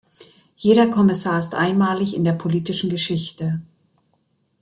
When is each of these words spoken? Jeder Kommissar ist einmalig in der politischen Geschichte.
Jeder 0.57 0.87
Kommissar 0.87 1.37
ist 1.37 1.53
einmalig 1.53 2.15
in 2.15 2.23
der 2.23 2.33
politischen 2.33 2.89
Geschichte. 2.89 3.61